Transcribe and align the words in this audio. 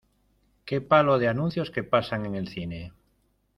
¡Qué 0.65 0.81
palo 0.81 1.19
de 1.19 1.27
anuncios 1.27 1.69
que 1.69 1.83
pasan 1.83 2.25
en 2.25 2.33
el 2.33 2.47
cine! 2.47 2.91